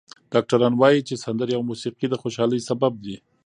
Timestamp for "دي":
3.05-3.17